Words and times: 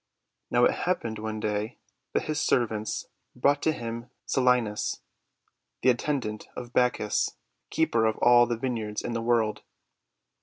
Now 0.49 0.65
it 0.65 0.71
happened, 0.89 1.19
one 1.19 1.39
day, 1.39 1.77
that 2.13 2.23
his 2.23 2.41
servants 2.41 3.05
brought 3.35 3.61
to 3.61 3.71
him 3.71 4.09
Silenus, 4.25 5.01
the 5.83 5.91
attendant 5.91 6.47
of 6.55 6.73
Bacchus, 6.73 7.35
Keeper 7.69 8.05
of 8.07 8.17
All 8.17 8.47
the 8.47 8.57
Viney 8.57 8.85
ards 8.85 9.03
in 9.03 9.13
the 9.13 9.21
World 9.21 9.61